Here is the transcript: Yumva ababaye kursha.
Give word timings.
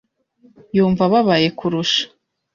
Yumva 0.75 1.01
ababaye 1.07 1.47
kursha. 1.59 2.03